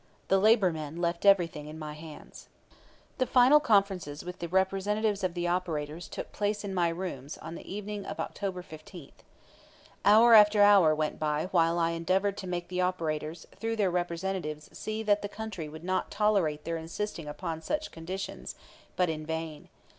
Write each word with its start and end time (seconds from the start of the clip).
The 0.29 0.39
labor 0.39 0.71
men 0.73 0.95
left 0.99 1.27
everything 1.27 1.67
in 1.67 1.77
my 1.77 1.93
hands. 1.93 2.47
The 3.19 3.27
final 3.27 3.59
conferences 3.59 4.25
with 4.25 4.39
the 4.39 4.47
representatives 4.47 5.23
of 5.23 5.35
the 5.35 5.47
operators 5.47 6.07
took 6.07 6.31
place 6.31 6.63
in 6.63 6.73
my 6.73 6.89
rooms 6.89 7.37
on 7.37 7.53
the 7.53 7.71
evening 7.71 8.07
of 8.07 8.19
October 8.19 8.63
15. 8.63 9.11
Hour 10.03 10.33
after 10.33 10.63
hour 10.63 10.95
went 10.95 11.19
by 11.19 11.49
while 11.51 11.77
I 11.77 11.91
endeavored 11.91 12.35
to 12.37 12.47
make 12.47 12.67
the 12.69 12.81
operators 12.81 13.45
through 13.55 13.75
their 13.75 13.91
representatives 13.91 14.71
see 14.75 15.03
that 15.03 15.21
the 15.21 15.29
country 15.29 15.69
would 15.69 15.83
not 15.83 16.09
tolerate 16.09 16.63
their 16.63 16.77
insisting 16.77 17.27
upon 17.27 17.61
such 17.61 17.91
conditions; 17.91 18.55
but 18.95 19.07
in 19.07 19.23
vain. 19.23 19.69